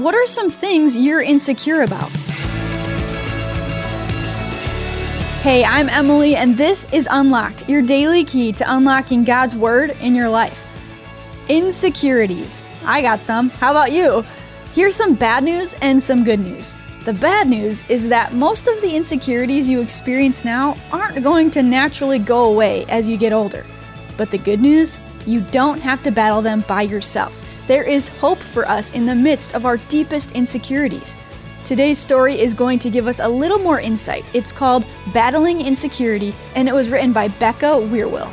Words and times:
What 0.00 0.14
are 0.14 0.26
some 0.26 0.48
things 0.48 0.96
you're 0.96 1.20
insecure 1.20 1.82
about? 1.82 2.08
Hey, 5.42 5.62
I'm 5.62 5.90
Emily, 5.90 6.36
and 6.36 6.56
this 6.56 6.86
is 6.90 7.06
Unlocked, 7.10 7.68
your 7.68 7.82
daily 7.82 8.24
key 8.24 8.50
to 8.52 8.74
unlocking 8.74 9.24
God's 9.24 9.54
Word 9.54 9.94
in 10.00 10.14
your 10.14 10.30
life. 10.30 10.66
Insecurities. 11.50 12.62
I 12.86 13.02
got 13.02 13.20
some. 13.20 13.50
How 13.50 13.72
about 13.72 13.92
you? 13.92 14.24
Here's 14.72 14.96
some 14.96 15.16
bad 15.16 15.44
news 15.44 15.74
and 15.82 16.02
some 16.02 16.24
good 16.24 16.40
news. 16.40 16.74
The 17.04 17.12
bad 17.12 17.46
news 17.46 17.84
is 17.90 18.08
that 18.08 18.32
most 18.32 18.68
of 18.68 18.80
the 18.80 18.96
insecurities 18.96 19.68
you 19.68 19.82
experience 19.82 20.46
now 20.46 20.78
aren't 20.92 21.22
going 21.22 21.50
to 21.50 21.62
naturally 21.62 22.18
go 22.18 22.44
away 22.44 22.86
as 22.88 23.06
you 23.06 23.18
get 23.18 23.34
older. 23.34 23.66
But 24.16 24.30
the 24.30 24.38
good 24.38 24.62
news? 24.62 24.98
You 25.26 25.42
don't 25.42 25.80
have 25.80 26.02
to 26.04 26.10
battle 26.10 26.40
them 26.40 26.64
by 26.66 26.80
yourself. 26.80 27.38
There 27.70 27.84
is 27.84 28.08
hope 28.08 28.40
for 28.40 28.66
us 28.66 28.90
in 28.90 29.06
the 29.06 29.14
midst 29.14 29.54
of 29.54 29.64
our 29.64 29.76
deepest 29.76 30.32
insecurities. 30.32 31.16
Today's 31.64 32.00
story 32.00 32.34
is 32.34 32.52
going 32.52 32.80
to 32.80 32.90
give 32.90 33.06
us 33.06 33.20
a 33.20 33.28
little 33.28 33.60
more 33.60 33.78
insight. 33.78 34.24
It's 34.34 34.50
called 34.50 34.84
Battling 35.14 35.60
Insecurity, 35.60 36.34
and 36.56 36.68
it 36.68 36.74
was 36.74 36.88
written 36.88 37.12
by 37.12 37.28
Becca 37.28 37.66
Weirwill. 37.66 38.28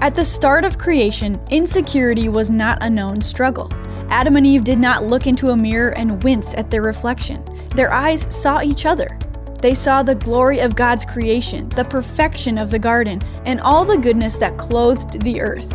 At 0.00 0.14
the 0.14 0.24
start 0.24 0.64
of 0.64 0.78
creation, 0.78 1.40
insecurity 1.50 2.28
was 2.28 2.50
not 2.50 2.78
a 2.80 2.88
known 2.88 3.20
struggle. 3.20 3.68
Adam 4.08 4.36
and 4.36 4.46
Eve 4.46 4.62
did 4.62 4.78
not 4.78 5.02
look 5.02 5.26
into 5.26 5.50
a 5.50 5.56
mirror 5.56 5.90
and 5.98 6.22
wince 6.22 6.54
at 6.54 6.70
their 6.70 6.82
reflection. 6.82 7.44
Their 7.74 7.92
eyes 7.92 8.32
saw 8.32 8.62
each 8.62 8.86
other. 8.86 9.18
They 9.60 9.74
saw 9.74 10.04
the 10.04 10.14
glory 10.14 10.60
of 10.60 10.76
God's 10.76 11.04
creation, 11.04 11.68
the 11.70 11.84
perfection 11.84 12.56
of 12.56 12.70
the 12.70 12.78
garden, 12.78 13.22
and 13.44 13.60
all 13.62 13.84
the 13.84 13.98
goodness 13.98 14.36
that 14.36 14.56
clothed 14.56 15.20
the 15.22 15.40
earth. 15.40 15.74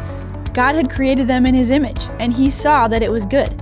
God 0.53 0.75
had 0.75 0.89
created 0.89 1.27
them 1.27 1.45
in 1.45 1.53
His 1.53 1.69
image, 1.69 2.07
and 2.19 2.33
He 2.33 2.49
saw 2.49 2.87
that 2.87 3.03
it 3.03 3.11
was 3.11 3.25
good. 3.25 3.55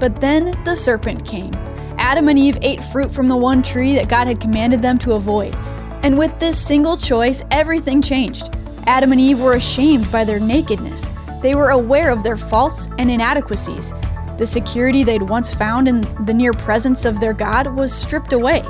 But 0.00 0.20
then 0.20 0.58
the 0.64 0.74
serpent 0.74 1.26
came. 1.26 1.52
Adam 1.98 2.28
and 2.28 2.38
Eve 2.38 2.58
ate 2.62 2.82
fruit 2.82 3.12
from 3.12 3.28
the 3.28 3.36
one 3.36 3.62
tree 3.62 3.94
that 3.94 4.08
God 4.08 4.26
had 4.26 4.40
commanded 4.40 4.80
them 4.80 4.98
to 4.98 5.14
avoid. 5.14 5.56
And 6.02 6.16
with 6.16 6.38
this 6.38 6.58
single 6.58 6.96
choice, 6.96 7.42
everything 7.50 8.00
changed. 8.00 8.54
Adam 8.86 9.12
and 9.12 9.20
Eve 9.20 9.40
were 9.40 9.56
ashamed 9.56 10.10
by 10.10 10.24
their 10.24 10.40
nakedness. 10.40 11.10
They 11.42 11.54
were 11.54 11.70
aware 11.70 12.10
of 12.10 12.22
their 12.22 12.36
faults 12.36 12.88
and 12.98 13.10
inadequacies. 13.10 13.92
The 14.38 14.46
security 14.46 15.02
they'd 15.02 15.22
once 15.22 15.52
found 15.52 15.88
in 15.88 16.02
the 16.24 16.34
near 16.34 16.52
presence 16.52 17.04
of 17.04 17.20
their 17.20 17.34
God 17.34 17.66
was 17.74 17.92
stripped 17.92 18.32
away. 18.32 18.62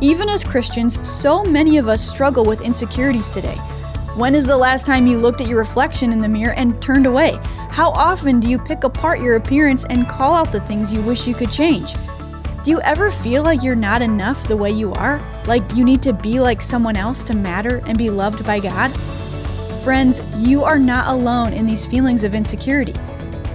Even 0.00 0.30
as 0.30 0.42
Christians, 0.42 1.06
so 1.06 1.44
many 1.44 1.76
of 1.76 1.86
us 1.86 2.00
struggle 2.00 2.44
with 2.44 2.62
insecurities 2.62 3.30
today. 3.30 3.58
When 4.16 4.34
is 4.34 4.44
the 4.44 4.56
last 4.56 4.86
time 4.86 5.06
you 5.06 5.18
looked 5.18 5.40
at 5.40 5.46
your 5.46 5.58
reflection 5.58 6.12
in 6.12 6.20
the 6.20 6.28
mirror 6.28 6.54
and 6.54 6.82
turned 6.82 7.06
away? 7.06 7.38
How 7.70 7.90
often 7.90 8.40
do 8.40 8.48
you 8.48 8.58
pick 8.58 8.82
apart 8.82 9.20
your 9.20 9.36
appearance 9.36 9.84
and 9.84 10.08
call 10.08 10.34
out 10.34 10.50
the 10.50 10.60
things 10.62 10.92
you 10.92 11.00
wish 11.00 11.28
you 11.28 11.34
could 11.34 11.52
change? 11.52 11.94
Do 12.64 12.72
you 12.72 12.80
ever 12.80 13.12
feel 13.12 13.44
like 13.44 13.62
you're 13.62 13.76
not 13.76 14.02
enough 14.02 14.48
the 14.48 14.56
way 14.56 14.72
you 14.72 14.92
are? 14.94 15.20
Like 15.46 15.62
you 15.76 15.84
need 15.84 16.02
to 16.02 16.12
be 16.12 16.40
like 16.40 16.60
someone 16.60 16.96
else 16.96 17.22
to 17.24 17.36
matter 17.36 17.82
and 17.86 17.96
be 17.96 18.10
loved 18.10 18.44
by 18.44 18.58
God? 18.58 18.88
Friends, 19.84 20.20
you 20.36 20.64
are 20.64 20.78
not 20.78 21.06
alone 21.06 21.52
in 21.52 21.64
these 21.64 21.86
feelings 21.86 22.24
of 22.24 22.34
insecurity. 22.34 22.94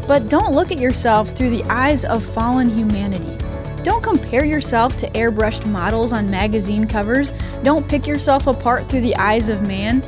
But 0.07 0.29
don't 0.29 0.55
look 0.55 0.71
at 0.71 0.79
yourself 0.79 1.31
through 1.31 1.49
the 1.49 1.65
eyes 1.65 2.05
of 2.05 2.23
fallen 2.23 2.69
humanity. 2.69 3.37
Don't 3.83 4.01
compare 4.01 4.45
yourself 4.45 4.95
to 4.97 5.09
airbrushed 5.09 5.65
models 5.65 6.13
on 6.13 6.29
magazine 6.29 6.87
covers. 6.87 7.33
Don't 7.61 7.87
pick 7.87 8.07
yourself 8.07 8.47
apart 8.47 8.87
through 8.87 9.01
the 9.01 9.15
eyes 9.17 9.49
of 9.49 9.61
man. 9.61 10.01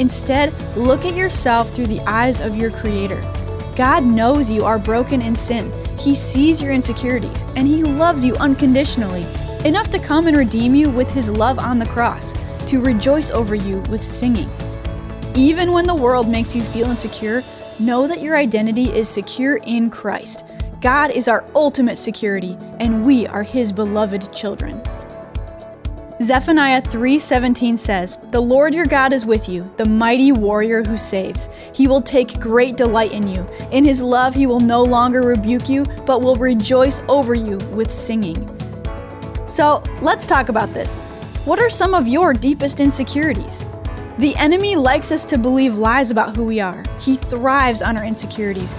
Instead, 0.00 0.54
look 0.78 1.04
at 1.04 1.14
yourself 1.14 1.70
through 1.70 1.86
the 1.86 2.00
eyes 2.08 2.40
of 2.40 2.56
your 2.56 2.70
Creator. 2.70 3.20
God 3.76 4.02
knows 4.02 4.50
you 4.50 4.64
are 4.64 4.78
broken 4.78 5.20
in 5.20 5.36
sin. 5.36 5.70
He 5.98 6.14
sees 6.14 6.62
your 6.62 6.72
insecurities, 6.72 7.44
and 7.54 7.68
He 7.68 7.82
loves 7.82 8.24
you 8.24 8.34
unconditionally, 8.36 9.26
enough 9.66 9.90
to 9.90 9.98
come 9.98 10.26
and 10.26 10.38
redeem 10.38 10.74
you 10.74 10.88
with 10.88 11.10
His 11.10 11.30
love 11.30 11.58
on 11.58 11.78
the 11.78 11.84
cross, 11.84 12.32
to 12.66 12.80
rejoice 12.80 13.30
over 13.30 13.54
you 13.54 13.80
with 13.90 14.02
singing. 14.02 14.48
Even 15.34 15.70
when 15.70 15.86
the 15.86 15.94
world 15.94 16.28
makes 16.28 16.56
you 16.56 16.62
feel 16.62 16.90
insecure, 16.90 17.44
know 17.78 18.06
that 18.06 18.22
your 18.22 18.38
identity 18.38 18.86
is 18.86 19.06
secure 19.06 19.58
in 19.66 19.90
Christ. 19.90 20.46
God 20.80 21.10
is 21.10 21.28
our 21.28 21.44
ultimate 21.54 21.98
security, 21.98 22.56
and 22.78 23.04
we 23.04 23.26
are 23.26 23.42
His 23.42 23.70
beloved 23.70 24.32
children. 24.32 24.80
Zephaniah 26.22 26.82
3:17 26.82 27.78
says, 27.78 28.18
"The 28.30 28.42
Lord 28.42 28.74
your 28.74 28.84
God 28.84 29.14
is 29.14 29.24
with 29.24 29.48
you, 29.48 29.70
the 29.78 29.86
mighty 29.86 30.32
warrior 30.32 30.82
who 30.82 30.98
saves. 30.98 31.48
He 31.72 31.88
will 31.88 32.02
take 32.02 32.38
great 32.38 32.76
delight 32.76 33.12
in 33.12 33.26
you. 33.26 33.46
In 33.70 33.86
his 33.86 34.02
love 34.02 34.34
he 34.34 34.44
will 34.44 34.60
no 34.60 34.82
longer 34.82 35.22
rebuke 35.22 35.70
you, 35.70 35.86
but 36.04 36.20
will 36.20 36.36
rejoice 36.36 37.00
over 37.08 37.32
you 37.32 37.56
with 37.72 37.90
singing." 37.90 38.46
So, 39.46 39.82
let's 40.02 40.26
talk 40.26 40.50
about 40.50 40.74
this. 40.74 40.94
What 41.46 41.58
are 41.58 41.70
some 41.70 41.94
of 41.94 42.06
your 42.06 42.34
deepest 42.34 42.80
insecurities? 42.80 43.64
The 44.18 44.36
enemy 44.36 44.76
likes 44.76 45.10
us 45.12 45.24
to 45.24 45.38
believe 45.38 45.78
lies 45.78 46.10
about 46.10 46.36
who 46.36 46.44
we 46.44 46.60
are. 46.60 46.82
He 46.98 47.16
thrives 47.16 47.80
on 47.80 47.96
our 47.96 48.04
insecurities. 48.04 48.74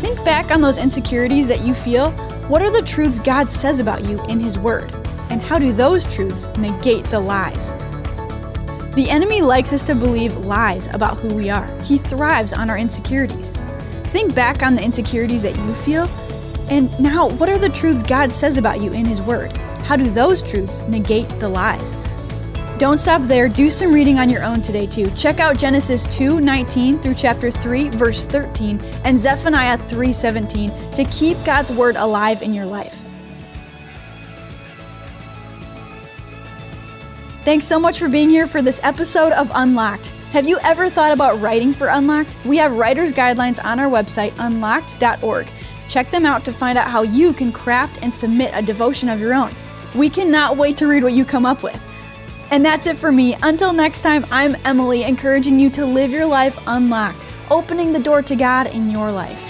Think 0.00 0.24
back 0.24 0.50
on 0.50 0.60
those 0.60 0.76
insecurities 0.76 1.46
that 1.46 1.64
you 1.64 1.72
feel. 1.72 2.10
What 2.48 2.62
are 2.62 2.70
the 2.70 2.82
truths 2.82 3.20
God 3.20 3.48
says 3.48 3.78
about 3.78 4.04
you 4.04 4.20
in 4.28 4.40
his 4.40 4.58
word? 4.58 4.99
And 5.30 5.40
how 5.40 5.58
do 5.58 5.72
those 5.72 6.04
truths 6.04 6.48
negate 6.58 7.04
the 7.06 7.20
lies? 7.20 7.72
The 8.94 9.08
enemy 9.08 9.40
likes 9.40 9.72
us 9.72 9.84
to 9.84 9.94
believe 9.94 10.36
lies 10.38 10.88
about 10.88 11.18
who 11.18 11.34
we 11.34 11.48
are. 11.48 11.70
He 11.82 11.98
thrives 11.98 12.52
on 12.52 12.68
our 12.68 12.76
insecurities. 12.76 13.56
Think 14.06 14.34
back 14.34 14.64
on 14.64 14.74
the 14.74 14.82
insecurities 14.82 15.42
that 15.42 15.56
you 15.56 15.74
feel, 15.74 16.08
and 16.68 16.90
now 17.00 17.28
what 17.28 17.48
are 17.48 17.58
the 17.58 17.68
truths 17.68 18.02
God 18.02 18.30
says 18.30 18.56
about 18.56 18.82
you 18.82 18.92
in 18.92 19.04
His 19.04 19.20
Word? 19.20 19.56
How 19.82 19.96
do 19.96 20.10
those 20.10 20.42
truths 20.42 20.80
negate 20.88 21.28
the 21.40 21.48
lies? 21.48 21.96
Don't 22.78 22.98
stop 22.98 23.22
there. 23.22 23.48
Do 23.48 23.70
some 23.70 23.92
reading 23.92 24.18
on 24.18 24.30
your 24.30 24.42
own 24.42 24.62
today 24.62 24.86
too. 24.86 25.10
Check 25.10 25.38
out 25.38 25.58
Genesis 25.58 26.06
2:19 26.06 27.00
through 27.02 27.14
chapter 27.14 27.50
3 27.50 27.90
verse 27.90 28.24
13 28.24 28.80
and 29.04 29.18
Zephaniah 29.18 29.76
3:17 29.76 30.72
to 30.94 31.04
keep 31.04 31.36
God's 31.44 31.70
word 31.70 31.96
alive 31.96 32.40
in 32.40 32.54
your 32.54 32.66
life. 32.66 33.02
Thanks 37.42 37.64
so 37.64 37.80
much 37.80 37.98
for 37.98 38.10
being 38.10 38.28
here 38.28 38.46
for 38.46 38.60
this 38.60 38.80
episode 38.82 39.32
of 39.32 39.50
Unlocked. 39.54 40.08
Have 40.32 40.46
you 40.46 40.58
ever 40.62 40.90
thought 40.90 41.10
about 41.10 41.40
writing 41.40 41.72
for 41.72 41.88
Unlocked? 41.88 42.36
We 42.44 42.58
have 42.58 42.76
writer's 42.76 43.14
guidelines 43.14 43.58
on 43.64 43.80
our 43.80 43.90
website, 43.90 44.34
unlocked.org. 44.38 45.50
Check 45.88 46.10
them 46.10 46.26
out 46.26 46.44
to 46.44 46.52
find 46.52 46.76
out 46.76 46.88
how 46.88 47.00
you 47.00 47.32
can 47.32 47.50
craft 47.50 48.00
and 48.02 48.12
submit 48.12 48.50
a 48.52 48.60
devotion 48.60 49.08
of 49.08 49.20
your 49.20 49.32
own. 49.32 49.54
We 49.94 50.10
cannot 50.10 50.58
wait 50.58 50.76
to 50.76 50.86
read 50.86 51.02
what 51.02 51.14
you 51.14 51.24
come 51.24 51.46
up 51.46 51.62
with. 51.62 51.80
And 52.50 52.62
that's 52.62 52.86
it 52.86 52.98
for 52.98 53.10
me. 53.10 53.34
Until 53.42 53.72
next 53.72 54.02
time, 54.02 54.26
I'm 54.30 54.54
Emily, 54.66 55.04
encouraging 55.04 55.58
you 55.58 55.70
to 55.70 55.86
live 55.86 56.10
your 56.10 56.26
life 56.26 56.58
unlocked, 56.66 57.26
opening 57.50 57.90
the 57.92 58.00
door 58.00 58.20
to 58.20 58.36
God 58.36 58.66
in 58.66 58.90
your 58.90 59.10
life. 59.10 59.49